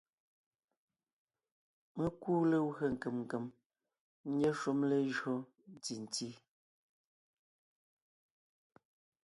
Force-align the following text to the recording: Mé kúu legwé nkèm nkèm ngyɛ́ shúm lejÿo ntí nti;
Mé 1.95 2.05
kúu 2.21 2.41
legwé 2.51 2.85
nkèm 2.93 3.15
nkèm 3.23 3.45
ngyɛ́ 4.29 4.53
shúm 4.59 4.79
lejÿo 4.89 5.33
ntí 5.73 5.95
nti; 6.03 6.29